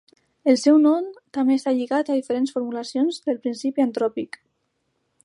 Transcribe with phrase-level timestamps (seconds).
[0.51, 1.03] El seu nom
[1.37, 4.41] també està lligat a diferents formulacions del principi antròpic.